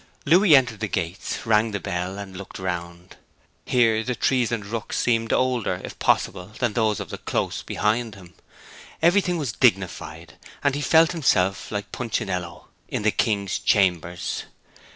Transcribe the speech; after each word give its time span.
Louis 0.25 0.55
entered 0.55 0.79
the 0.79 0.87
gates, 0.87 1.45
rang 1.45 1.69
the 1.69 1.79
bell, 1.79 2.17
and 2.17 2.35
looked 2.35 2.59
around. 2.59 3.17
Here 3.67 4.03
the 4.03 4.15
trees 4.15 4.51
and 4.51 4.65
rooks 4.65 4.97
seemed 4.97 5.31
older, 5.31 5.79
if 5.83 5.99
possible, 5.99 6.47
than 6.57 6.73
those 6.73 6.99
in 6.99 7.07
the 7.09 7.19
Close 7.19 7.61
behind 7.61 8.15
him. 8.15 8.33
Everything 9.03 9.37
was 9.37 9.51
dignified, 9.51 10.37
and 10.63 10.73
he 10.73 10.81
felt 10.81 11.11
himself 11.11 11.69
like 11.71 11.91
Punchinello 11.91 12.67
in 12.87 13.03
the 13.03 13.11
king's 13.11 13.59
chambers. 13.59 14.45